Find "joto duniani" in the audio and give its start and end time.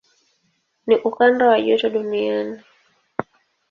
1.65-2.57